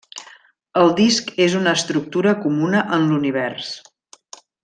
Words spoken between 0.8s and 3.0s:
El disc és una estructura comuna